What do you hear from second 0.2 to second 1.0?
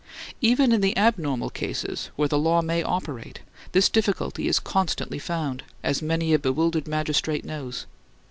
Even in the